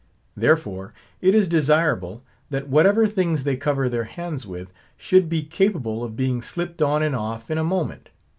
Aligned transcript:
—Therefore, 0.35 0.95
it 1.21 1.35
is 1.35 1.47
desirable, 1.47 2.23
that 2.49 2.67
whatever 2.67 3.05
things 3.05 3.43
they 3.43 3.55
cover 3.55 3.87
their 3.87 4.05
hands 4.05 4.47
with, 4.47 4.73
should 4.97 5.29
be 5.29 5.43
capable 5.43 6.03
of 6.03 6.15
being 6.17 6.41
slipped 6.41 6.81
on 6.81 7.03
and 7.03 7.15
off 7.15 7.51
in 7.51 7.59
a 7.59 7.63
moment. 7.63 8.09